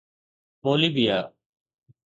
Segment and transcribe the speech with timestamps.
[0.63, 1.21] Bolivia